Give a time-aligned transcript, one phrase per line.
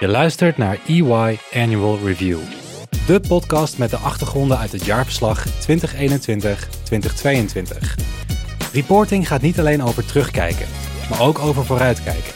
[0.00, 2.38] Je luistert naar EY Annual Review,
[3.06, 5.50] de podcast met de achtergronden uit het jaarverslag 2021-2022.
[8.72, 10.66] Reporting gaat niet alleen over terugkijken,
[11.10, 12.32] maar ook over vooruitkijken.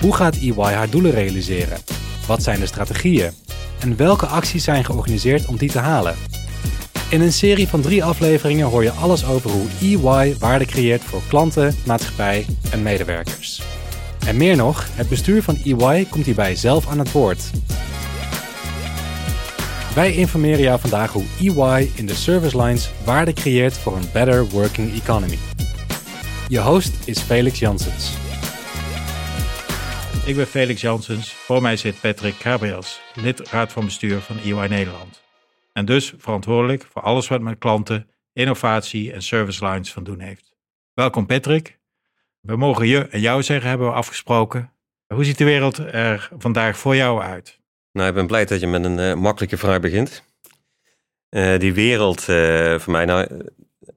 [0.00, 1.78] Hoe gaat EY haar doelen realiseren?
[2.26, 3.32] Wat zijn de strategieën?
[3.80, 6.14] En welke acties zijn georganiseerd om die te halen?
[7.10, 11.22] In een serie van drie afleveringen hoor je alles over hoe EY waarde creëert voor
[11.28, 13.62] klanten, maatschappij en medewerkers.
[14.26, 17.50] En meer nog, het bestuur van EY komt hierbij zelf aan het woord.
[19.94, 24.48] Wij informeren jou vandaag hoe EY in de service lines waarde creëert voor een better
[24.48, 25.38] working economy.
[26.48, 28.12] Je host is Felix Janssens.
[30.24, 31.32] Ik ben Felix Janssens.
[31.32, 35.22] Voor mij zit Patrick Gabriels, lid raad van bestuur van EY Nederland.
[35.72, 40.54] En dus verantwoordelijk voor alles wat met klanten, innovatie en service lines van doen heeft.
[40.94, 41.78] Welkom Patrick.
[42.46, 44.72] We mogen je en jou zeggen, hebben we afgesproken.
[45.14, 47.58] Hoe ziet de wereld er vandaag voor jou uit?
[47.92, 50.22] Nou, ik ben blij dat je met een uh, makkelijke vraag begint.
[51.30, 53.26] Uh, die wereld uh, voor mij, nou,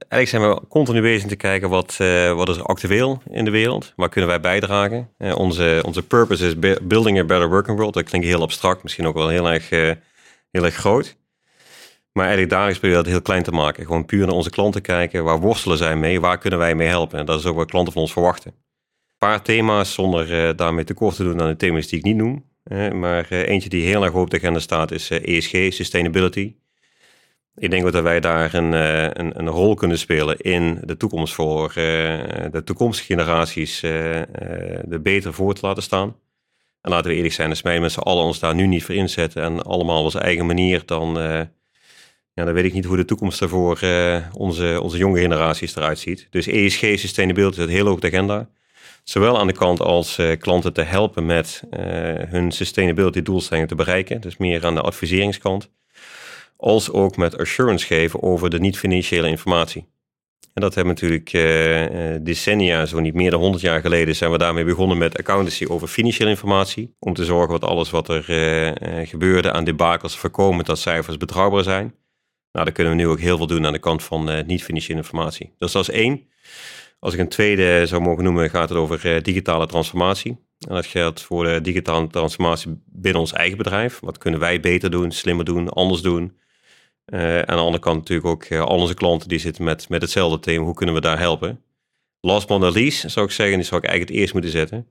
[0.08, 1.98] eigenlijk zijn we continu bezig te kijken wat,
[2.36, 3.94] wat is actueel in de wereld.
[3.96, 5.10] Waar kunnen wij bijdragen?
[5.18, 7.94] onze, onze purpose is building a better working world.
[7.94, 9.70] Dat klinkt heel abstract, misschien ook wel heel erg,
[10.52, 11.18] heel erg groot.
[12.12, 13.86] Maar eigenlijk daar is dat heel klein te maken.
[13.86, 15.24] Gewoon puur naar onze klanten kijken.
[15.24, 16.20] Waar worstelen zij mee?
[16.20, 17.20] Waar kunnen wij mee helpen?
[17.20, 18.52] En dat is ook wat klanten van ons verwachten.
[18.52, 22.16] Een paar thema's zonder uh, daarmee tekort te doen aan de thema's die ik niet
[22.16, 22.48] noem.
[22.94, 26.56] Maar uh, eentje die heel erg op de agenda staat is ESG, e sustainability.
[27.56, 31.72] Ik denk dat wij daar een, een, een, rol kunnen spelen in de toekomst voor
[31.74, 36.16] de toekomstige generaties er beter voor te laten staan.
[36.82, 38.96] En laten we eerlijk zijn, als wij met z'n allen ons daar nu niet voor
[38.96, 41.18] inzetten en allemaal op onze eigen manier, dan
[42.40, 45.76] ja, dan weet ik niet hoe de toekomst er voor uh, onze, onze jonge generaties
[45.76, 46.28] eruit ziet.
[46.30, 48.50] Dus ESG, sustainability, staat heel hoog op de agenda.
[49.04, 51.80] Zowel aan de kant als uh, klanten te helpen met uh,
[52.28, 54.22] hun sustainability doelstellingen te bereiken.
[54.22, 55.70] Dus meer aan de adviseringskant.
[56.58, 59.88] Als ook met assurance geven over de niet-financiële informatie.
[60.54, 64.38] En dat hebben we natuurlijk decennia, zo niet meer dan 100 jaar geleden, zijn we
[64.38, 66.96] daarmee begonnen met accountancy over financiële informatie.
[67.00, 68.24] Om te zorgen dat alles wat er
[69.08, 71.94] gebeurde aan debakels voorkomen dat cijfers betrouwbaar zijn.
[72.52, 74.98] Nou, daar kunnen we nu ook heel veel doen aan de kant van uh, niet-financiële
[74.98, 75.54] informatie.
[75.58, 76.28] Dus dat is één.
[77.00, 80.32] Als ik een tweede zou mogen noemen, gaat het over uh, digitale transformatie.
[80.68, 84.00] En dat geldt voor de digitale transformatie binnen ons eigen bedrijf.
[84.00, 86.38] Wat kunnen wij beter doen, slimmer doen, anders doen?
[87.06, 90.40] Uh, aan de andere kant natuurlijk ook al onze klanten die zitten met, met hetzelfde
[90.40, 90.64] thema.
[90.64, 91.64] Hoe kunnen we daar helpen?
[92.22, 94.88] Last but not least, zou ik zeggen, die zou ik eigenlijk het eerst moeten zetten,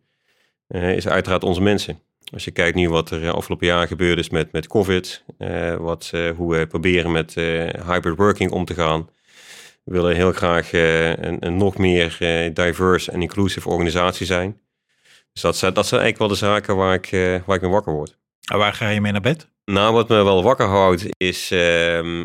[0.97, 2.01] is uiteraard onze mensen.
[2.33, 5.75] Als je kijkt nu wat er eh, afgelopen jaar gebeurd is met, met COVID, uh,
[5.75, 7.35] wat, uh, hoe we proberen met
[7.87, 9.09] hybrid working om te gaan.
[9.85, 12.17] We willen heel graag een, een, nog meer
[12.55, 14.61] diverse en inclusive organisatie zijn.
[15.33, 17.09] Dus dat, dat zijn eigenlijk wel de zaken waar ik,
[17.47, 18.19] waar ik mee wakker word.
[18.51, 19.49] En waar ga je mee naar bed?
[19.65, 22.25] Nou, wat me wel wakker houdt is ehm,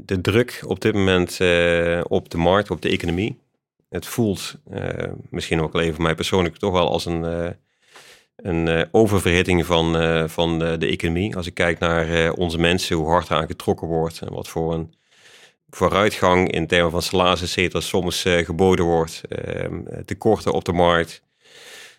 [0.00, 1.30] de druk op dit moment
[2.08, 3.40] op de markt, op de economie.
[3.88, 4.58] Het voelt,
[5.30, 7.56] misschien ook wel even voor mij persoonlijk, toch wel als een
[8.42, 11.36] een uh, oververhitting van, uh, van de, de, economie.
[11.36, 14.94] Als ik kijk naar onze mensen, hoe hard aan getrokken wordt en wat voor een
[15.70, 21.22] vooruitgang in termen van salaris, et soms geboden wordt, ehm, tekorten op de markt.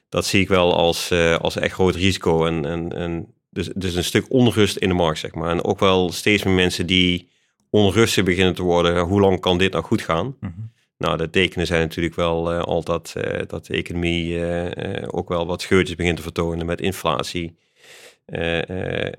[0.09, 2.45] Dat zie ik wel als, als echt groot risico.
[2.45, 5.49] En, en, en dus, dus een stuk onrust in de markt, zeg maar.
[5.49, 7.27] En ook wel steeds meer mensen die
[7.69, 8.99] onrustig beginnen te worden.
[8.99, 10.35] Hoe lang kan dit nou goed gaan?
[10.39, 10.71] Mm.
[11.03, 15.45] Nou, de tekenen zijn natuurlijk wel uh, altijd uh, dat de economie uh, ook wel
[15.45, 17.57] wat scheurtjes begint te vertonen met inflatie,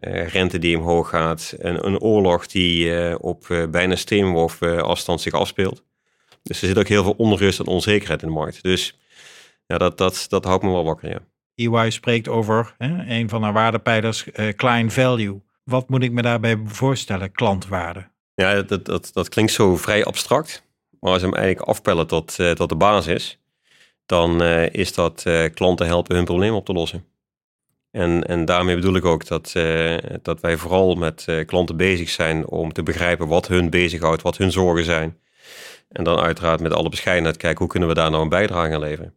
[0.01, 5.85] rente die omhoog gaat, en een oorlog die op bijna steenworp afstand zich afspeelt.
[6.43, 8.63] Dus er zit ook heel veel onrust en onzekerheid in de markt.
[8.63, 8.99] Dus
[9.67, 11.21] ja, dat, dat, dat houdt me wel wakker, ja.
[11.55, 15.43] EY spreekt over hè, een van haar waardepijlers, client value.
[15.65, 18.09] Wat moet ik me daarbij voorstellen, klantwaarde?
[18.35, 20.65] Ja, dat, dat, dat klinkt zo vrij abstract.
[21.05, 23.39] Maar als we hem eigenlijk afpellen tot, uh, tot de basis,
[24.07, 27.05] dan uh, is dat uh, klanten helpen hun probleem op te lossen.
[27.91, 29.53] En, en daarmee bedoel ik ook dat,
[30.23, 34.53] dat wij vooral met klanten bezig zijn om te begrijpen wat hun bezighoudt, wat hun
[34.53, 35.19] zorgen zijn.
[35.89, 38.81] En dan uiteraard met alle bescheidenheid kijken hoe kunnen we daar nou een bijdrage aan
[38.81, 39.15] leveren.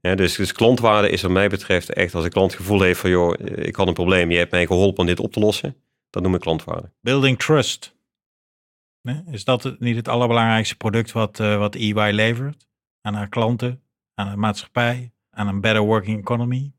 [0.00, 3.34] Dus, dus klantwaarde is wat mij betreft echt als een klant gevoel heeft van joh,
[3.54, 5.76] ik had een probleem, je hebt mij geholpen om dit op te lossen.
[6.10, 6.90] Dat noem ik klantwaarde.
[7.00, 7.94] Building trust.
[9.30, 12.66] Is dat niet het allerbelangrijkste product wat, uh, wat EY levert
[13.00, 13.82] aan haar klanten,
[14.14, 16.72] aan de maatschappij, aan een better working economy?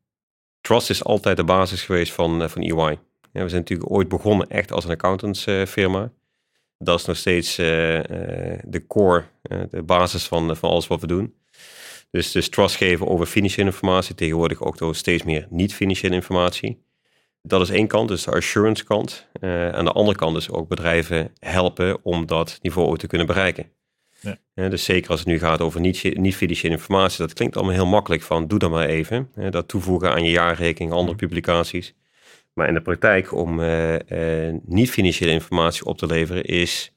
[0.61, 2.99] Trust is altijd de basis geweest van, uh, van EY.
[3.31, 6.11] We zijn natuurlijk ooit begonnen echt als een accountantsfirma.
[6.77, 9.23] dat is nog steeds de core,
[9.69, 11.33] de basis van, van alles wat we doen.
[12.13, 16.82] Dus, dus trust geven over financiële informatie, tegenwoordig ook door steeds meer niet-financiële informatie.
[17.45, 19.27] Dat is één kant, dus de assurance kant.
[19.41, 23.71] Uh, aan de andere kant is ook bedrijven helpen om dat niveau te kunnen bereiken.
[24.19, 24.69] Ja.
[24.69, 28.47] dus zeker als het nu gaat over niet-financiële informatie, dat klinkt allemaal heel makkelijk van
[28.47, 29.29] doe dat maar even.
[29.49, 31.95] dat toevoegen aan je jaarrekening, andere publicaties.
[32.53, 33.61] Maar in de praktijk om
[34.65, 36.93] niet-financiële informatie op te leveren is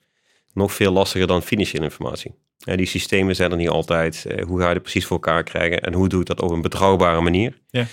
[0.53, 2.35] nog veel lastiger dan financiële informatie.
[2.75, 4.25] Die systemen zijn er niet altijd.
[4.29, 6.51] Uh, hoe ga je het precies voor elkaar krijgen en hoe doe ik dat op
[6.51, 7.59] een betrouwbare manier?
[7.71, 7.87] Ja.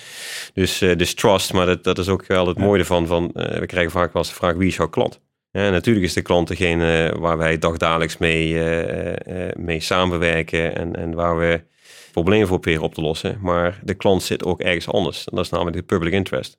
[0.53, 3.91] Dus, dus trust, maar dat, dat is ook wel het mooie van, van we krijgen
[3.91, 5.19] vaak wel eens de vraag wie is jouw klant?
[5.51, 8.59] Ja, natuurlijk is de klant degene waar wij dagdagelijks mee,
[9.53, 11.63] mee samenwerken en, en waar we
[12.11, 13.37] problemen voor proberen op te lossen.
[13.41, 15.25] Maar de klant zit ook ergens anders.
[15.27, 16.57] En dat is namelijk de public interest.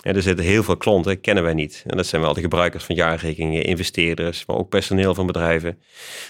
[0.00, 1.84] Er zitten heel veel klanten, kennen wij niet.
[1.86, 5.78] En dat zijn wel de gebruikers van jaarrekeningen, investeerders, maar ook personeel van bedrijven.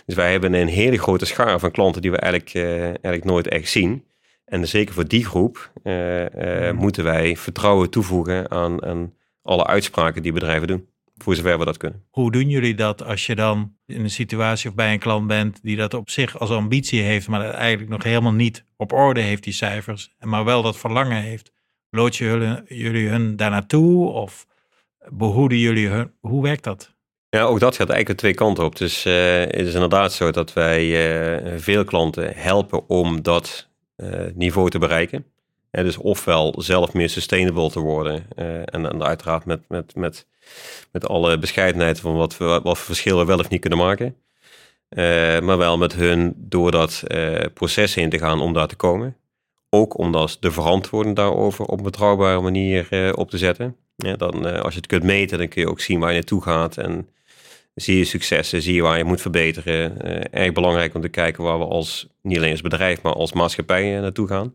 [0.06, 3.48] Dus wij hebben een hele grote schaar van klanten die we eigenlijk, uh, eigenlijk nooit
[3.48, 4.04] echt zien.
[4.44, 10.22] En zeker voor die groep uh, uh, moeten wij vertrouwen toevoegen aan, aan alle uitspraken
[10.22, 10.88] die bedrijven doen.
[11.16, 12.04] Voor zover we dat kunnen.
[12.10, 15.58] Hoe doen jullie dat als je dan in een situatie of bij een klant bent
[15.62, 19.20] die dat op zich als ambitie heeft, maar dat eigenlijk nog helemaal niet op orde
[19.20, 21.52] heeft, die cijfers, maar wel dat verlangen heeft?
[21.90, 24.46] Lood jullie, hun daar naartoe of
[25.08, 26.12] behoeden jullie hun?
[26.20, 26.94] Hoe werkt dat?
[27.30, 28.76] Ja, ook dat gaat eigenlijk twee kanten op.
[28.76, 34.70] Dus het is inderdaad zo dat wij uh, veel klanten helpen om dat uh, niveau
[34.70, 35.24] te bereiken.
[35.70, 38.26] Ja, dus ofwel zelf meer sustainable te worden.
[38.34, 40.26] en, en uiteraard met, met, met,
[40.92, 44.16] met alle bescheidenheid van wat, we, wat verschillen we wel of niet kunnen maken.
[45.44, 47.02] maar wel met hun door dat
[47.54, 49.16] proces heen te gaan om daar te komen.
[49.72, 53.76] Ook om de verantwoording daarover op een betrouwbare manier uh, op te zetten.
[53.96, 56.14] Ja, dan, uh, als je het kunt meten, dan kun je ook zien waar je
[56.14, 56.76] naartoe gaat.
[56.76, 57.08] En
[57.74, 59.96] zie je successen, zie je waar je moet verbeteren.
[60.04, 63.32] Uh, erg belangrijk om te kijken waar we als, niet alleen als bedrijf, maar als
[63.32, 64.54] maatschappij naartoe gaan.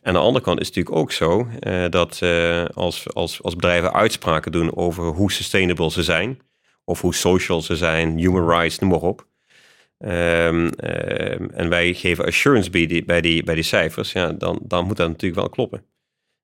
[0.00, 1.48] En aan de andere kant is het natuurlijk ook zo
[1.88, 2.22] dat
[2.74, 6.40] als, als, als bedrijven uitspraken doen over hoe sustainable ze zijn,
[6.84, 9.26] of hoe social ze zijn, human rights, noem maar op.
[10.04, 10.68] Um,
[11.50, 14.96] en wij geven assurance bij die, bij die, bij die cijfers, ja, dan, dan moet
[14.96, 15.84] dat natuurlijk wel kloppen.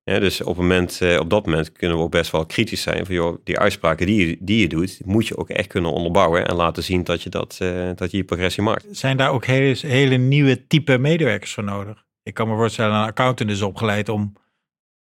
[0.05, 3.15] Dus op, moment, uh, op dat moment kunnen we ook best wel kritisch zijn van
[3.15, 6.55] joh, die uitspraken die je, die je doet, moet je ook echt kunnen onderbouwen en
[6.55, 8.87] laten zien dat je dat, uh, dat je, je progressie maakt.
[8.91, 12.05] Zijn daar ook hele, hele nieuwe type medewerkers voor nodig?
[12.23, 14.33] Ik kan me voorstellen, een accountant is opgeleid om,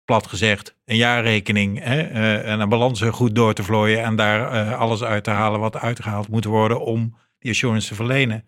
[0.05, 4.75] plat gezegd, een jaarrekening hè, uh, en een balans goed door te vlooien en daar
[4.75, 8.45] alles uit te halen wat uitgehaald moet worden om die assurance te verlenen.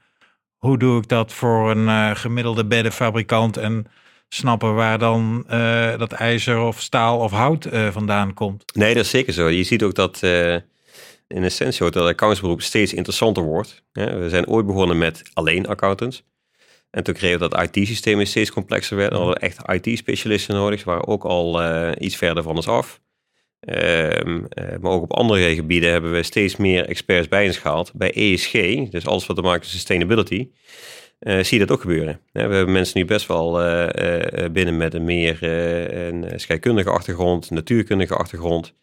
[0.58, 3.86] Hoe doe ik dat voor een uh, gemiddelde beddenfabrikant en
[4.30, 8.76] snappen waar dan uh, dat ijzer of staal of hout uh, vandaan komt?
[8.76, 9.50] Nee, dat is zeker zo.
[9.50, 10.24] Je ziet ook dat
[11.28, 13.84] in essentie dat het accountsberoep steeds interessanter wordt.
[13.92, 16.24] we zijn ooit begonnen met alleen accountants.
[16.90, 19.12] En toen kregen we dat IT-systeem steeds complexer werd.
[19.12, 20.80] Dan hadden we echt IT-specialisten nodig.
[20.80, 21.62] Ze waren ook al
[21.98, 23.02] iets verder van ons af.
[23.70, 24.48] Um,
[24.82, 27.92] maar ook op andere gebieden hebben we steeds meer experts bijgeschaald.
[27.94, 28.52] Bij ESG,
[28.90, 30.50] dus alles wat te maken met sustainability,
[31.20, 32.20] uh, zie je dat ook gebeuren.
[32.32, 33.88] we hebben mensen nu best wel uh,
[34.52, 38.74] binnen met een meer een scheikundige achtergrond, natuurkundige achtergrond.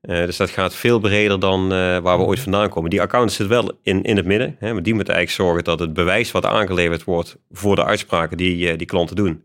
[0.00, 1.68] dus dat gaat veel breder dan
[2.02, 2.90] waar we ooit vandaan komen.
[2.90, 4.56] Die account zit wel in, in het midden.
[4.58, 8.36] Hè, maar die moeten eigenlijk zorgen dat het bewijs wat aangeleverd wordt voor de uitspraken
[8.36, 9.44] die, die klanten doen,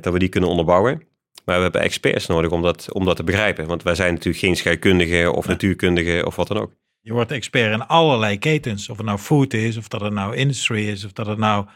[0.00, 1.12] dat we die kunnen onderbouwen.
[1.44, 3.66] Maar we hebben experts nodig om dat, om dat te begrijpen.
[3.66, 6.72] Want wij zijn natuurlijk geen scheikundige of natuurkundige of wat dan ook.
[7.00, 8.88] Je wordt expert in allerlei ketens.
[8.88, 11.66] Of het nou food is, of dat het nou industry is, of dat het nou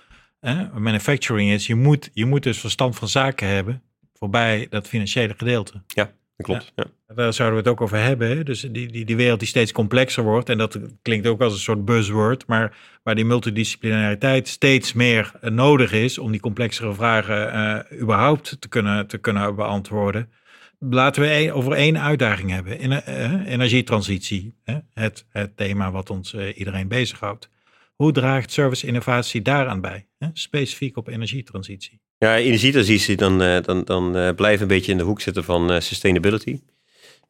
[0.74, 1.66] manufacturing is.
[1.66, 3.82] Je moet, je moet dus verstand van zaken hebben
[4.18, 5.82] voorbij dat financiële gedeelte.
[5.86, 6.72] Ja, dat klopt.
[6.76, 7.14] Ja.
[7.14, 8.28] Daar zouden we het ook over hebben.
[8.28, 8.42] Hè?
[8.42, 10.48] Dus die, die, die wereld die steeds complexer wordt.
[10.48, 12.46] En dat klinkt ook als een soort buzzword.
[12.46, 18.56] Maar waar die multidisciplinariteit steeds meer uh, nodig is om die complexere vragen uh, überhaupt
[18.60, 20.32] te kunnen, te kunnen beantwoorden.
[20.78, 22.78] Laten we een, over één uitdaging hebben.
[22.78, 24.54] In, uh, energietransitie.
[24.94, 27.50] Het, het thema wat ons iedereen bezighoudt.
[27.98, 30.06] Hoe draagt service innovatie daaraan bij?
[30.32, 32.00] Specifiek op energietransitie.
[32.18, 36.60] Ja, energietransitie, dan, dan, dan blijven een beetje in de hoek zitten van sustainability.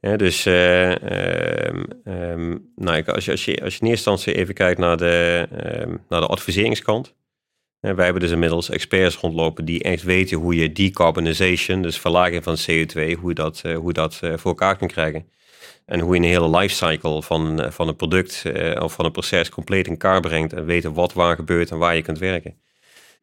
[0.01, 0.91] Ja, dus uh,
[2.05, 5.47] um, nou, als, je, als, je, als je in even kijkt naar de,
[5.83, 7.15] um, naar de adviseringskant.
[7.81, 12.57] Wij hebben dus inmiddels experts rondlopen die echt weten hoe je decarbonization, dus verlaging van
[12.71, 15.29] CO2, hoe dat, hoe dat voor elkaar kan krijgen.
[15.87, 18.43] En hoe je een hele lifecycle van, van een product
[18.79, 21.97] of van een proces compleet in kaart brengt en weten wat waar gebeurt en waar
[21.97, 22.55] je kunt werken.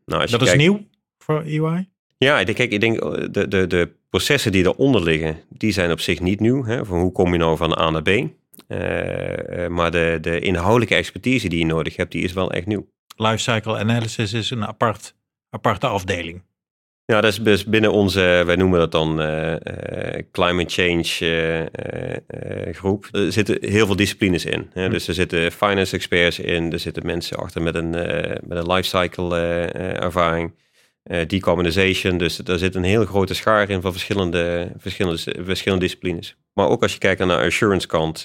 [0.05, 0.85] Nou, als dat is nieuw
[1.17, 1.89] voor EY?
[2.17, 2.99] Ja, ik denk, ik denk
[3.33, 6.63] de, de, de processen die eronder liggen, die zijn op zich niet nieuw.
[6.65, 8.09] Hè, van hoe kom je nou van A naar B?
[8.09, 12.87] Uh, maar de, de inhoudelijke expertise die je nodig hebt, die is wel echt nieuw.
[13.15, 15.15] Lifecycle analysis is een apart,
[15.49, 16.41] aparte afdeling.
[17.07, 19.57] Ja, dat is dus binnen onze, wij noemen dat dan uh, uh,
[20.31, 21.69] climate change
[22.67, 23.07] uh, groep.
[23.11, 24.69] Er zitten heel veel disciplines in.
[24.73, 24.85] Hè?
[24.85, 24.91] Hm.
[24.91, 27.89] Dus er zitten finance experts in, er zitten mensen achter met een,
[28.43, 29.37] met een lifecycle
[29.99, 30.53] ervaring.
[31.27, 36.35] decarbonization, dus er zit een heel grote schaar in van verschillende, verschillende, verschillende disciplines.
[36.53, 38.23] Maar ook als je kijkt naar de assurance kant,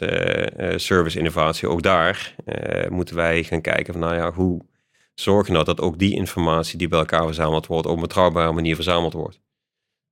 [0.76, 2.34] service innovatie, ook daar
[2.88, 4.60] moeten wij gaan kijken van nou ja, hoe
[5.14, 8.74] zorgen nou dat ook die informatie die bij elkaar verzameld wordt, op een betrouwbare manier
[8.74, 9.40] verzameld wordt.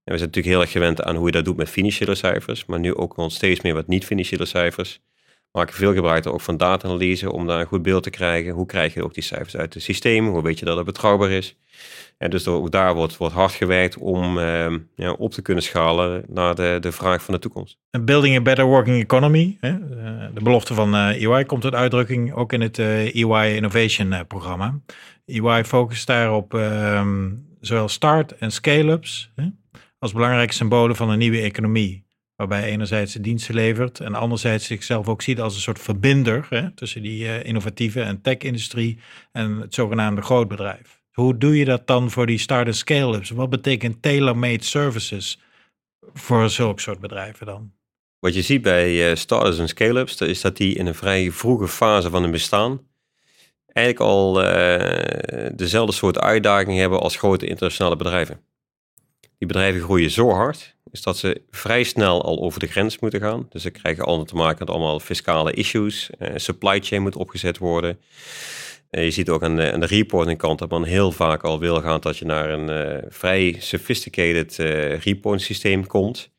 [0.04, 2.66] En we zijn natuurlijk heel erg gewend aan hoe je dat doet met financiële cijfers,
[2.66, 5.00] maar nu ook nog steeds meer wat niet-financiële cijfers.
[5.52, 8.52] Maken veel gebruik ook van data-analyse om daar een goed beeld te krijgen.
[8.52, 10.28] Hoe krijg je ook die cijfers uit het systeem?
[10.28, 11.56] Hoe weet je dat het betrouwbaar is?
[12.18, 16.24] En dus ook daar wordt, wordt hard gewerkt om uh, ja, op te kunnen schalen
[16.28, 17.78] naar de, de vraag van de toekomst.
[18.04, 19.56] Building a better working economy.
[19.60, 19.68] Hè?
[19.68, 23.14] Eh, de belofte van uh, eh, EY komt tot uitdrukking ook in het uh, eh,
[23.14, 24.80] EY Innovation programma.
[25.26, 29.32] EY focust daarop ehm, zowel start- en scale-ups
[29.98, 32.06] als belangrijke symbolen van een nieuwe economie.
[32.36, 36.70] Waarbij enerzijds de diensten levert en anderzijds zichzelf ook ziet als een soort verbinder hè,
[36.70, 38.98] tussen die innovatieve en tech-industrie
[39.32, 40.97] en het zogenaamde grootbedrijf.
[41.18, 43.30] Hoe doe je dat dan voor die start- en scale-ups?
[43.30, 45.38] Wat betekent tailor-made services
[46.14, 47.72] voor zulke soort bedrijven dan?
[48.18, 51.68] Wat je ziet bij uh, starters en scale-ups, is dat die in een vrij vroege
[51.68, 52.86] fase van hun bestaan
[53.66, 58.40] eigenlijk al uh, dezelfde soort uitdagingen hebben als grote internationale bedrijven.
[59.38, 63.20] Die bedrijven groeien zo hard, is dat ze vrij snel al over de grens moeten
[63.20, 63.46] gaan.
[63.50, 66.10] Dus ze krijgen allemaal te maken met allemaal fiscale issues.
[66.18, 67.98] Uh, supply chain moet opgezet worden.
[68.90, 71.80] Je ziet ook aan de, aan de reporting kant dat men heel vaak al wil
[71.80, 76.30] gaan dat je naar een uh, vrij sophisticated uh, reporting systeem komt.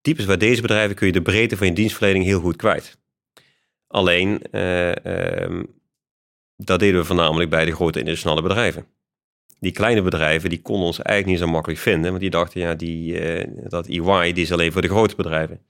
[0.00, 2.98] Typisch bij deze bedrijven kun je de breedte van je dienstverlening heel goed kwijt.
[3.86, 5.80] Alleen, um,
[6.56, 8.86] dat deden we voornamelijk bij de grote internationale bedrijven.
[9.60, 12.74] Die kleine bedrijven, die konden ons eigenlijk niet zo makkelijk vinden, want die dachten, ja,
[12.74, 13.20] die,
[13.68, 15.60] dat EY, is alleen voor de grote bedrijven.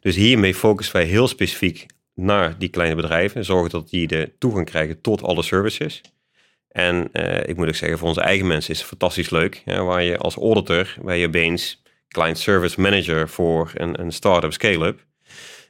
[0.00, 1.86] Dus hiermee focussen wij heel specifiek
[2.20, 3.44] naar die kleine bedrijven.
[3.44, 6.00] Zorgen dat die de toegang krijgen tot alle services.
[6.68, 9.62] En uh, ik moet ook zeggen, voor onze eigen mensen is het fantastisch leuk.
[9.64, 15.06] waar je als auditor, waar je opeens client service manager voor een, een start-up scale-up.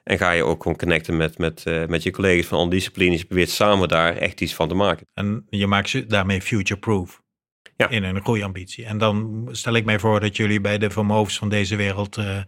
[0.05, 3.21] En ga je ook gewoon connecten met, met, uh, met je collega's van alle disciplines.
[3.21, 5.07] Je probeert samen daar echt iets van te maken.
[5.15, 7.23] En je maakt ze daarmee future-proof.
[7.77, 7.89] Ja.
[7.89, 8.85] In een groeiambitie.
[8.85, 12.39] En dan stel ik mij voor dat jullie bij de vermogens van deze wereld uh,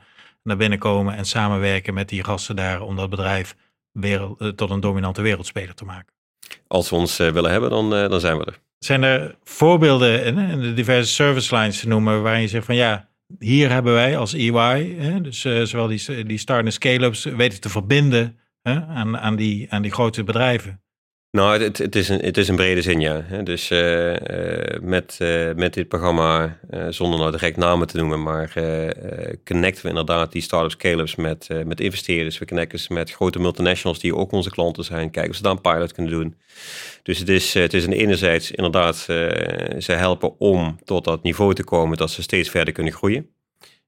[0.43, 3.57] naar binnen komen en samenwerken met die gasten daar om dat bedrijf
[3.93, 6.13] wereld, eh, tot een dominante wereldspeler te maken.
[6.67, 8.61] Als we ons eh, willen hebben, dan, eh, dan zijn we er.
[8.79, 13.09] Zijn er voorbeelden in de diverse service lines te noemen waarin je zegt van ja,
[13.39, 17.69] hier hebben wij als EY, hè, dus zowel die, die start- en scale-ups, weten te
[17.69, 20.83] verbinden hè, aan, aan, die, aan die grote bedrijven?
[21.33, 23.21] Nou, het, het, is, een, het is een brede zin, ja.
[23.43, 24.15] Dus uh,
[24.81, 26.59] met, uh, met dit programma,
[26.89, 28.53] zonder nou direct namen te noemen, maar
[29.45, 32.39] connecten we inderdaad die start-up scale-ups met, met investeerders.
[32.39, 35.11] We connecten ze met grote multinationals die ook onze klanten zijn.
[35.11, 36.37] Kijken of ze daar een pilot kunnen doen.
[37.03, 41.97] Dus het is, het is enerzijds inderdaad, ze helpen om tot dat niveau te komen
[41.97, 43.29] dat ze steeds verder kunnen groeien.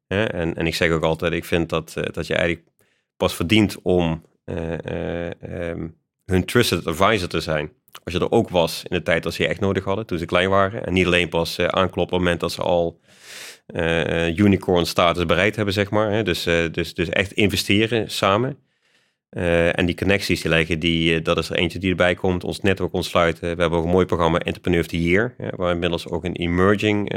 [0.06, 2.68] En, en ik zeg ook altijd, ik vind dat, dat je eigenlijk
[3.16, 4.22] pas verdient om...
[4.44, 7.72] Um, hun trusted advisor te zijn.
[8.04, 10.18] Als je er ook was in de tijd dat ze je echt nodig hadden, toen
[10.18, 10.86] ze klein waren.
[10.86, 13.00] En niet alleen pas uh, aankloppen op het moment dat ze al
[13.66, 16.12] uh, unicorn status bereikt hebben, zeg maar.
[16.12, 16.22] Hè.
[16.22, 18.58] Dus, uh, dus, dus echt investeren samen.
[19.72, 22.44] en die connecties die leggen, die, dat is er eentje die erbij komt.
[22.44, 23.54] Ons netwerk ontsluiten.
[23.56, 25.34] We hebben ook een mooi programma Entrepreneur of the Year.
[25.56, 27.08] waar inmiddels ook een emerging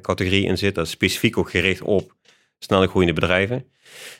[0.00, 0.74] categorie in zit.
[0.74, 2.14] Dat is specifiek ook gericht op
[2.58, 3.64] snel groeiende bedrijven.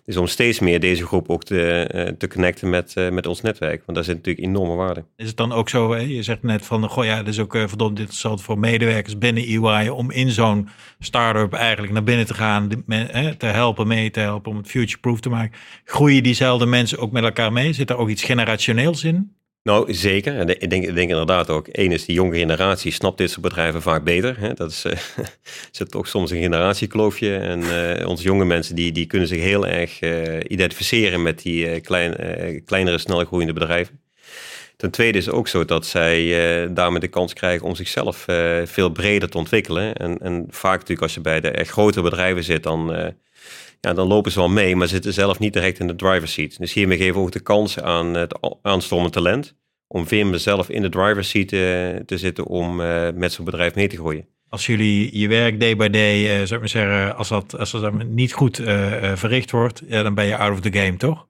[0.04, 3.40] Dus om steeds meer deze groep ook te, uh, te connecten met, uh, met ons
[3.40, 3.82] netwerk.
[3.84, 5.04] Want daar zit natuurlijk enorme waarde.
[5.16, 7.68] Is het dan ook zo, je zegt net van, goh ja, het is ook uh,
[7.68, 10.68] verdomd interessant voor medewerkers binnen EY om in zo'n
[10.98, 12.68] start-up eigenlijk naar binnen te gaan,
[13.38, 15.58] te helpen, mee te helpen om het future-proof te maken.
[15.84, 17.72] Groeien diezelfde mensen ook met elkaar mee?
[17.72, 19.36] Zit er ook iets generationeels in?
[19.66, 20.50] Nou, zeker.
[20.60, 23.82] Ik denk, ik denk inderdaad ook, één is die jonge generatie snapt dit soort bedrijven
[23.82, 24.38] vaak beter.
[24.38, 24.54] Hè?
[24.54, 24.92] Dat is, uh,
[25.70, 27.36] zit toch soms een generatiekloofje.
[27.36, 31.80] En uh, onze jonge mensen die, die kunnen zich heel erg uh, identificeren met die
[31.80, 32.14] klein,
[32.64, 34.00] kleinere, snel groeiende bedrijven.
[34.76, 38.26] Ten tweede is het ook zo dat zij daarmee de kans krijgen om zichzelf
[38.64, 39.94] veel breder te ontwikkelen.
[39.94, 43.14] En, en vaak natuurlijk als je bij de echt grote bedrijven zit, dan
[43.94, 46.58] dan lopen ze wel mee, maar zitten zelf niet direct in de driver's seat.
[46.58, 49.54] Dus hiermee geven we ook de kans aan het aanstormend talent
[49.86, 53.44] om veel zelf in de driver's seat te, eh, te zitten om uh, met zo'n
[53.44, 54.26] bedrijf mee te groeien.
[54.48, 57.70] Als jullie je werk day by day, uh, zou ik maar zeggen, als dat, als
[57.70, 58.56] dat niet goed
[59.14, 61.26] verricht wordt, ja, dan ben je out of the game, toch?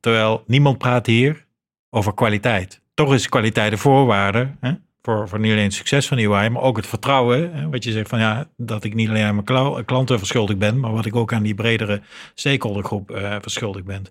[0.00, 1.46] Terwijl niemand praat hier
[1.90, 2.80] over kwaliteit.
[2.94, 4.72] Toch is kwaliteit een voorwaarde hè,
[5.06, 7.54] voor, voor niet alleen het succes van EY, maar ook het vertrouwen.
[7.54, 10.80] Hè, wat je zegt van ja, dat ik niet alleen aan mijn klanten verschuldigd ben,
[10.80, 12.00] maar wat ik ook aan die bredere
[12.34, 14.04] stakeholdergroep uh, verschuldigd ben.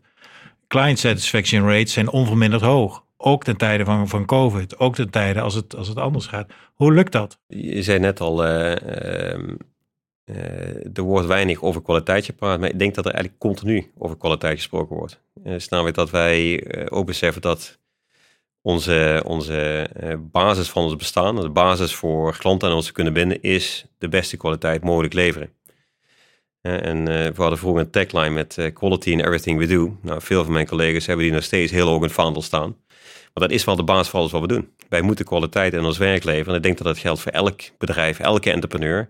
[0.67, 3.03] Client satisfaction rates zijn onverminderd hoog.
[3.17, 6.51] Ook ten tijde van, van COVID, ook ten tijde als het, als het anders gaat.
[6.73, 7.39] Hoe lukt dat?
[7.47, 8.71] Je zei net al, uh,
[10.93, 14.55] er wordt weinig over kwaliteit gepraat, maar ik denk dat er eigenlijk continu over kwaliteit
[14.55, 15.21] gesproken wordt.
[15.45, 17.79] Uh, snel dat wij ook beseffen dat
[18.65, 19.89] onze, onze
[20.31, 24.09] basis van ons bestaan, de basis voor klanten aan ons te kunnen binden, is de
[24.09, 25.49] beste kwaliteit mogelijk leveren.
[26.61, 29.97] En we hadden vroeger een tagline met quality in everything we do.
[30.01, 32.75] Nou, veel van mijn collega's hebben die nog steeds heel hoog in het vaandel staan.
[33.33, 34.69] Maar dat is wel de basis van alles wat we doen.
[34.89, 36.49] Wij moeten kwaliteit in ons werk leveren.
[36.49, 39.09] En ik denk dat dat geldt voor elk bedrijf, elke entrepreneur.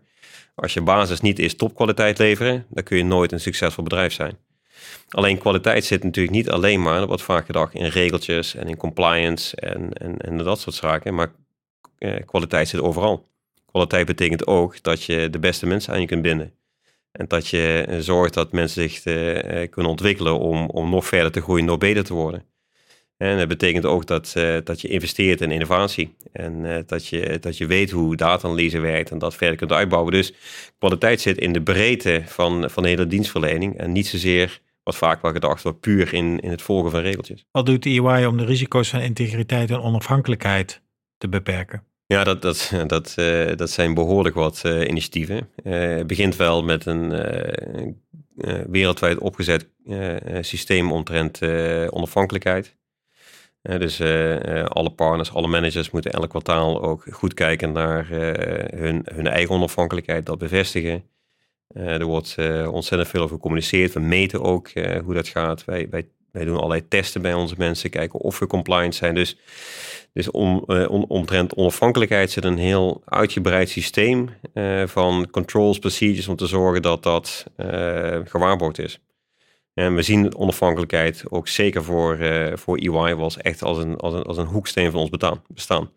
[0.55, 4.37] Als je basis niet is topkwaliteit leveren, dan kun je nooit een succesvol bedrijf zijn.
[5.09, 9.55] Alleen kwaliteit zit natuurlijk niet alleen maar, wordt vaak gedacht, in regeltjes en in compliance
[9.55, 11.15] en, en, en dat soort zaken.
[11.15, 11.31] Maar
[11.97, 13.27] eh, kwaliteit zit overal.
[13.65, 16.53] Kwaliteit betekent ook dat je de beste mensen aan je kunt binden.
[17.11, 21.31] En dat je zorgt dat mensen zich eh, eh kunnen ontwikkelen om, om nog verder
[21.31, 22.45] te groeien, nog beter te worden.
[23.17, 26.15] En dat betekent ook dat, dat je investeert in innovatie.
[26.31, 30.11] En dat, je, dat je weet hoe data-analyse werkt en dat verder kunt uitbouwen.
[30.11, 30.33] Dus
[30.77, 33.77] kwaliteit zit in de breedte van, van de hele dienstverlening.
[33.77, 37.45] En niet zozeer, wat vaak wel gedacht wordt, puur in, in het volgen van regeltjes.
[37.51, 40.81] Wat doet EY om de risico's van integriteit en onafhankelijkheid
[41.17, 41.83] te beperken?
[42.05, 45.49] Ja, dat, dat, dat, uh, dat zijn behoorlijk wat initiatieven.
[45.63, 47.09] het begint wel met een
[48.67, 49.69] wereldwijd opgezet
[50.41, 51.41] systeem omtrent
[51.91, 52.75] onafhankelijkheid
[53.61, 54.01] dus
[54.67, 58.07] alle partners, alle managers moeten elk kwartaal ook goed kijken naar
[58.75, 61.03] hun, hun eigen onafhankelijkheid, dat bevestigen.
[61.75, 62.35] Er wordt
[62.67, 63.93] ontzettend veel over gecommuniceerd.
[63.93, 64.69] We meten ook
[65.03, 65.65] hoe dat gaat.
[65.65, 69.15] Wij, wij, doen allerlei testen bij onze mensen, kijken of we compliant zijn.
[69.15, 69.37] Dus,
[70.13, 74.29] dus om, om, omtrent onafhankelijkheid zit een heel uitgebreid systeem
[74.85, 77.45] van controls, procedures om te zorgen dat dat
[78.25, 78.99] gewaarborgd is.
[79.75, 84.13] En we zien onafhankelijkheid ook zeker voor, uh, voor EY was echt als een, als,
[84.13, 85.09] een, als een hoeksteen van ons
[85.47, 85.91] bestaan.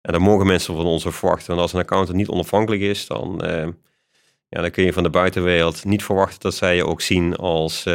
[0.00, 1.48] En daar mogen mensen van ons verwachten.
[1.48, 3.42] Want als een accountant niet onafhankelijk is, dan,
[4.52, 7.86] ja, dan kun je van de buitenwereld niet verwachten dat zij je ook zien als
[7.86, 7.94] uh,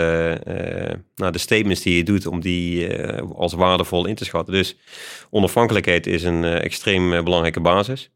[1.16, 2.98] nou, de statements die je doet om die
[3.36, 4.54] als waardevol in te schatten.
[4.54, 4.76] Dus
[5.30, 8.12] onafhankelijkheid is een extreem belangrijke basis.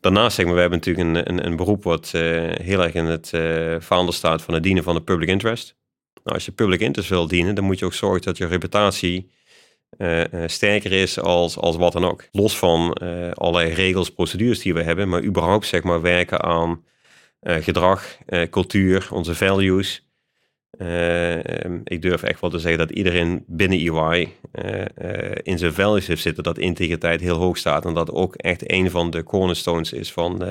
[0.00, 2.10] Daarnaast zeg maar, we hebben natuurlijk een, een, een beroep wat
[2.62, 3.30] heel erg in het
[3.84, 5.76] vaandel staat van het dienen van de public interest.
[6.24, 9.30] Nou, als je public interest wil dienen, dan moet je ook zorgen dat je reputatie
[10.46, 12.28] sterker is als, als wat dan ook.
[12.32, 12.92] Los van
[13.34, 16.84] allerlei regels, procedures die we hebben, maar überhaupt zeg maar werken aan
[17.46, 18.18] gedrag,
[18.50, 20.08] cultuur, onze values.
[21.84, 24.28] ik durf echt wel te zeggen dat iedereen binnen EY
[25.42, 28.90] in zijn values heeft zitten, dat integriteit heel hoog staat en dat ook echt een
[28.90, 30.44] van de cornerstones is van,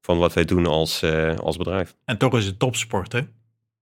[0.00, 1.04] van wat wij doen als,
[1.36, 1.94] als bedrijf.
[2.04, 3.22] En toch is het topsport?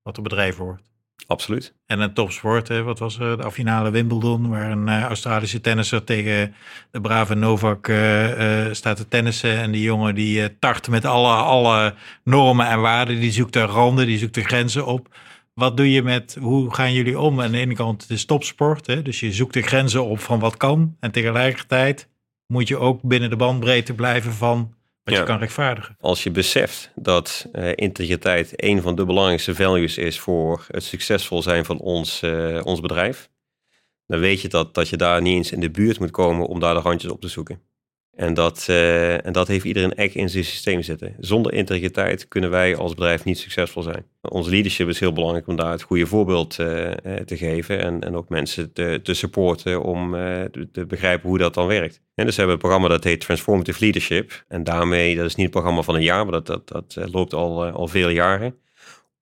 [0.02, 0.91] Wat een bedrijf wordt.
[1.26, 1.74] Absoluut.
[1.86, 2.82] En een topsport, hè?
[2.82, 3.36] wat was er?
[3.36, 6.54] De finale Wimbledon, waar een uh, Australische tennisser tegen
[6.90, 9.58] de brave Novak uh, uh, staat te tennissen.
[9.58, 13.20] En die jongen die tart met alle, alle normen en waarden.
[13.20, 15.08] Die zoekt de randen, die zoekt de grenzen op.
[15.54, 17.40] Wat doe je met, hoe gaan jullie om?
[17.40, 19.02] Aan de ene kant, het is topsport, hè?
[19.02, 20.96] dus je zoekt de grenzen op van wat kan.
[21.00, 22.08] En tegelijkertijd
[22.46, 25.96] moet je ook binnen de bandbreedte blijven van wat je kan rechtvaardigen.
[26.00, 31.42] Als je beseft dat uh, integriteit een van de belangrijkste values is voor het succesvol
[31.42, 33.30] zijn van ons, uh, ons bedrijf,
[34.06, 36.60] dan weet je dat, dat je daar niet eens in de buurt moet komen om
[36.60, 37.71] daar de randjes op te zoeken.
[38.14, 41.14] En dat, uh, en dat heeft iedereen echt in zijn systeem zitten.
[41.18, 44.04] Zonder integriteit kunnen wij als bedrijf niet succesvol zijn.
[44.20, 46.66] Ons leadership is heel belangrijk om daar het goede voorbeeld uh,
[47.24, 47.80] te geven.
[47.80, 50.12] En, en ook mensen te, te supporten om
[50.72, 52.00] te, begrijpen hoe dat dan werkt.
[52.14, 54.44] En dus we hebben een programma dat heet Transformative Leadership.
[54.48, 57.34] En daarmee, dat is niet een programma van een jaar, maar dat, dat, dat loopt
[57.34, 58.54] al, al vele jaren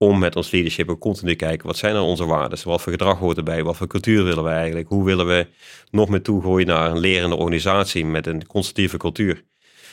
[0.04, 2.58] om met ons leadership ook continu te kijken, wat zijn dan onze waarden?
[2.64, 3.62] Wat voor gedrag hoort erbij?
[3.62, 4.88] Wat voor cultuur willen we eigenlijk?
[4.88, 5.46] Hoe willen we
[5.90, 9.44] nog meer toegooien naar een lerende organisatie met een constructieve cultuur?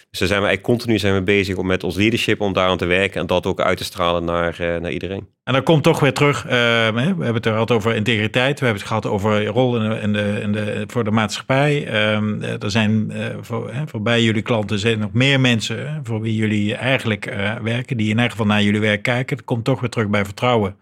[0.10, 2.70] Dus daar zijn we eigenlijk continu zijn we bezig om met ons leadership om daar
[2.70, 5.28] aan te werken en dat ook uit te stralen naar, uh, naar iedereen.
[5.43, 8.65] En dan komt toch weer terug, uh, we hebben het er gehad over integriteit, we
[8.65, 11.88] hebben het gehad over rol in de, de, de voor de maatschappij.
[12.13, 17.26] Um, er zijn voor, voorbij jullie klanten zijn nog meer mensen voor wie jullie eigenlijk
[17.62, 19.38] werken, die in ieder geval naar jullie werk kijken.
[19.38, 20.76] Het komt toch weer terug bij vertrouwen.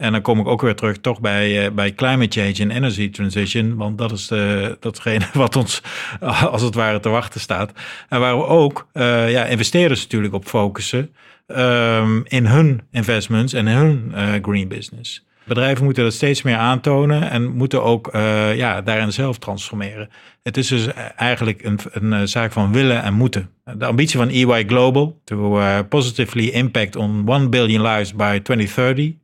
[0.00, 3.10] En dan kom ik ook weer terug toch bij, uh, bij climate change en energy
[3.10, 3.76] transition.
[3.76, 5.82] Want dat is de, datgene wat ons
[6.20, 7.72] als het ware te wachten staat.
[8.08, 8.88] En waar we ook
[9.28, 11.14] ja, investeerders natuurlijk op focussen.
[11.46, 15.26] Um, in hun investments en hun uh, green business.
[15.44, 18.10] Bedrijven moeten dat steeds meer aantonen en moeten ook
[18.54, 20.08] ja, daarin zelf transformeren.
[20.42, 20.86] Het is dus
[21.16, 23.50] eigenlijk een, een zaak van willen en moeten.
[23.76, 29.19] De ambitie van EY Global to positively impact on 1 billion lives by 2030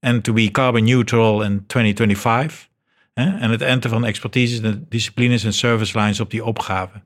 [0.00, 2.68] and to be carbon neutral in 2025.
[3.14, 3.38] Hè?
[3.38, 7.02] En het enten van expertise, disciplines en service lines op die opgave.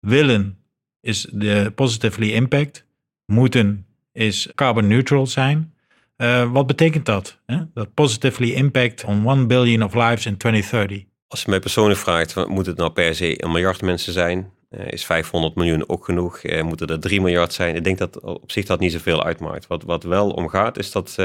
[0.00, 0.58] Willen
[1.00, 2.84] is de positively impact.
[3.26, 5.74] Moeten is carbon neutral zijn.
[6.16, 7.38] Uh, wat betekent dat?
[7.46, 7.58] Hè?
[7.74, 11.04] Dat positively impact on 1 billion of lives in 2030.
[11.28, 14.50] Als je mij persoonlijk vraagt, moet het nou per se een miljard mensen zijn?
[14.70, 16.42] Uh, is 500 miljoen ook genoeg?
[16.42, 17.74] Uh, moeten er 3 miljard zijn?
[17.74, 19.66] Ik denk dat op zich dat niet zoveel uitmaakt.
[19.66, 21.16] Wat, wat wel omgaat is dat,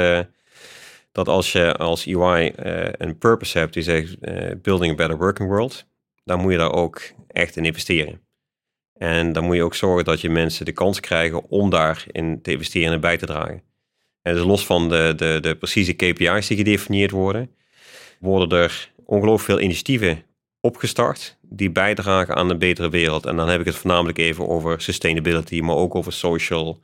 [1.12, 2.54] dat als je als EY
[2.98, 4.20] een purpose hebt die zegt
[4.62, 5.86] building a better working world,
[6.24, 8.22] dan moet je daar ook echt in investeren.
[8.94, 12.52] En dan moet je ook zorgen dat je mensen de kans krijgen om daarin te
[12.52, 13.64] investeren en bij te dragen.
[14.22, 17.56] En dus los van de, de, de precieze KPI's die gedefinieerd worden,
[18.20, 20.24] worden er ongelooflijk veel initiatieven
[20.62, 23.26] opgestart die bijdragen aan een betere wereld.
[23.26, 26.80] En dan heb ik het voornamelijk even over sustainability, maar ook over social.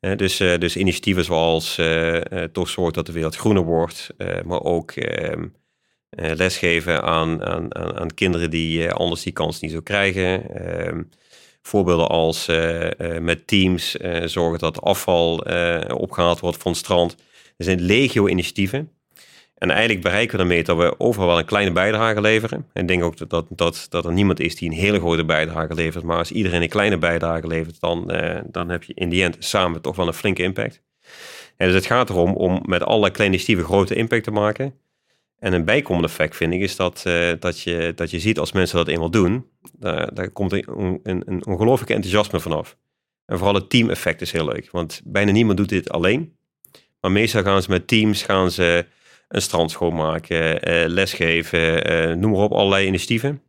[0.00, 2.20] Dus, uh, dus initiatieven zoals uh, uh,
[2.52, 4.10] toch zorgen dat de wereld groener wordt,
[4.44, 5.46] maar ook ehm,
[6.10, 10.54] lesgeven aan, aan, aan, kinderen die anders die kans niet zo krijgen.
[10.54, 11.02] Ehm,
[11.62, 12.46] Voorbeelden als
[13.20, 13.90] met teams
[14.24, 15.36] zorgen dat afval
[15.88, 17.16] opgehaald wordt van het strand.
[17.56, 18.90] Er zijn legio initiatieven.
[19.60, 22.66] En eigenlijk bereiken we daarmee dat we overal wel een kleine bijdrage leveren.
[22.72, 25.74] En ik denk ook dat, dat, dat, er niemand is die een hele grote bijdrage
[25.74, 26.04] levert.
[26.04, 28.12] Maar als iedereen een kleine bijdrage levert, dan,
[28.46, 30.82] dan heb je in die end samen toch wel een flinke impact.
[31.56, 34.74] En dus het gaat erom om met alle kleine initiatieven grote impact te maken.
[35.38, 38.52] En een bijkomend effect vind ik is dat, uh, dat, je, dat je ziet als
[38.52, 39.46] mensen dat eenmaal doen,
[39.78, 42.76] daar, daar komt een, een, een ongelooflijk enthousiasme vanaf.
[43.26, 46.36] En vooral het team-effect is heel leuk, want bijna niemand doet dit alleen.
[47.00, 48.86] Maar meestal gaan ze met teams gaan ze
[49.30, 53.42] een strand schoonmaken, uh, lesgeven, uh, noem maar op, allerlei initiatieven.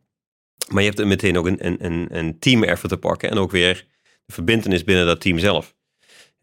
[0.68, 3.50] Maar je hebt er meteen ook een, een, een team effort te pakken en ook
[3.50, 3.86] weer
[4.26, 5.74] de verbindenis binnen dat team zelf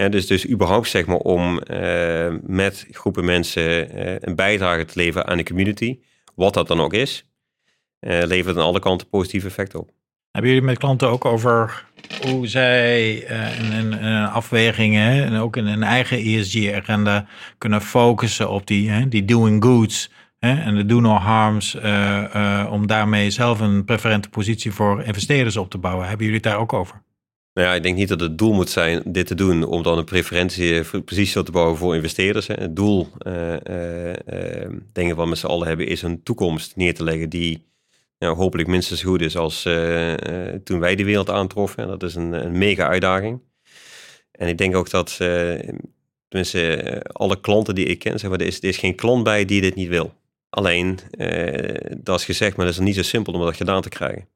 [0.07, 3.97] dus, dus überhaupt zeg maar om uh, met groepen mensen
[4.27, 5.99] een bijdrage te leveren aan de community,
[6.35, 7.25] wat dat dan ook is,
[7.99, 9.91] levert aan alle kanten positief effect op.
[10.31, 11.85] Hebben jullie met klanten ook over
[12.21, 17.25] hoe zij in, in, in, afwegingen en ook in een eigen ESG-agenda
[17.57, 21.75] kunnen focussen op die, die doing goods en de do no harms,
[22.69, 26.07] om daarmee zelf een preferente positie voor investeerders op te bouwen?
[26.07, 27.01] Hebben jullie het daar ook over?
[27.59, 29.97] Nou ja, ik denk niet dat het doel moet zijn dit te doen om dan
[29.97, 32.47] een preferentie positie te bouwen voor investeerders.
[32.47, 37.03] Het doel, uh, uh, ik, wat met z'n allen hebben, is een toekomst neer te
[37.03, 37.68] leggen die
[38.19, 39.61] nou, hopelijk minstens goed is als
[40.63, 41.87] toen wij de wereld aantroffen.
[41.87, 43.41] Dat is een, een, mega uitdaging.
[44.31, 45.15] En ik denk ook dat,
[46.27, 49.61] tenminste, alle klanten die ik ken, zeggen, er is, er is geen klant bij die
[49.61, 50.13] dit niet wil.
[50.49, 50.99] Alleen,
[51.97, 54.27] dat is gezegd, maar dat is niet zo simpel om dat gedaan te krijgen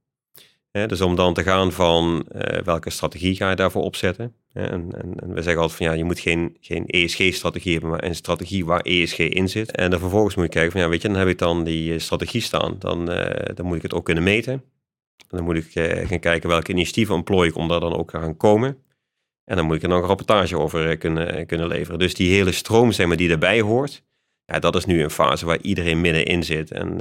[0.73, 4.35] dus om dan te gaan van uh, welke strategie ga je daarvoor opzetten.
[4.53, 8.03] En, en, en, we zeggen altijd van ja, je moet geen, geen ESG-strategie hebben, maar
[8.03, 9.71] een strategie waar ESG in zit.
[9.71, 11.93] En dan vervolgens moet je kijken van ja, weet je, dan heb ik dan die
[11.93, 12.75] eh, strategie staan.
[12.79, 14.53] Dan, uh, dan moet ik het ook kunnen meten.
[14.53, 15.71] En dan moet ik
[16.07, 18.77] gaan kijken welke initiatieven employ ik om daar dan ook te gaan komen.
[19.45, 21.99] En dan moet ik er nog een rapportage over kunnen, kunnen leveren.
[21.99, 24.03] Dus die hele stroom zeg maar, die erbij hoort,
[24.45, 26.71] ja, dat is nu een fase waar iedereen middenin zit.
[26.71, 26.97] En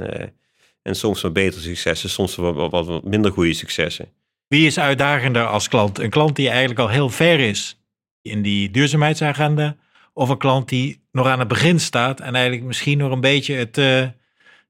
[0.83, 4.07] en soms wat betere successen, soms wat, wat, minder goede successen.
[4.47, 5.99] Wie is uitdagender als klant?
[5.99, 7.79] Een klant die eigenlijk al heel ver is
[8.21, 9.75] in die duurzaamheidsagenda?
[10.13, 13.55] Of een klant die nog aan het begin staat en eigenlijk misschien nog een beetje
[13.55, 14.07] het, uh,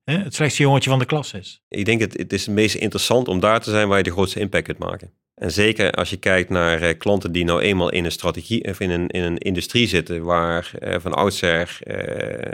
[0.04, 1.62] het slechtste jongetje van de klas is?
[1.68, 4.12] Ik denk het, het is het meest interessant om daar te zijn waar je de
[4.12, 5.12] grootste impact kunt maken.
[5.36, 8.80] En zeker als je kijkt naar uh, klanten die nou eenmaal in een strategie of
[8.80, 11.80] in een, in een industrie zitten waar uh, van oudsher,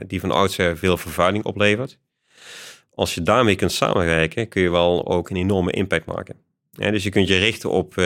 [0.08, 1.98] die van oudsher veel vervuiling oplevert
[3.00, 6.36] als je daarmee kunt samenwerken, kun je wel ook een enorme impact maken.
[6.72, 8.06] dus je kunt je richten op uh,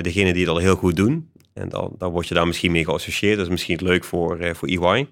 [0.00, 1.30] degene die het al heel goed doen.
[1.52, 3.36] En dan, dan word je daar misschien mee geassocieerd.
[3.36, 5.08] Dat is misschien leuk voor, uh, voor EY.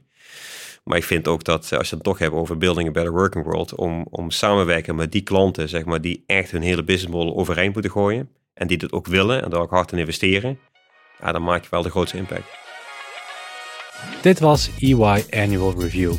[0.84, 3.44] Maar ik vind ook dat als je het toch hebt over building a better working
[3.44, 7.36] world, om, om samenwerken met die klanten, zeg maar, die echt hun hele business model
[7.36, 8.28] overeind moeten gooien.
[8.54, 10.58] En die het ook willen en daar ook hard in investeren.
[11.20, 12.46] Ja, dan maak je wel de grootste impact.
[14.22, 16.12] Dit was EY Annual Review.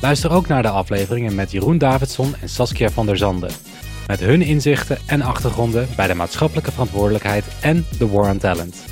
[0.00, 3.50] Luister ook naar de afleveringen met Jeroen Davidson en Saskia van der Zanden.
[4.06, 8.84] Met hun inzichten en achtergronden bij de maatschappelijke verantwoordelijkheid en de War on Talent.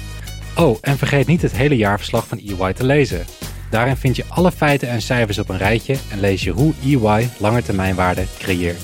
[0.57, 3.25] Oh, en vergeet niet het hele jaarverslag van EY te lezen.
[3.71, 7.29] Daarin vind je alle feiten en cijfers op een rijtje en lees je hoe EY
[7.39, 8.83] langetermijnwaarde creëert.